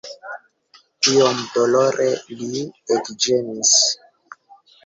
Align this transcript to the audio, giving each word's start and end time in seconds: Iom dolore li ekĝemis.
Iom 1.11 1.41
dolore 1.57 2.09
li 2.41 2.65
ekĝemis. 2.97 3.75